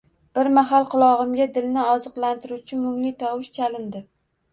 Bir 0.37 0.47
mahal 0.53 0.85
qulog‘imga 0.93 1.45
dilni 1.57 1.83
orziqtiruvchi 1.89 2.79
mungli 2.87 3.13
tovush 3.21 3.51
chalindi. 3.59 4.03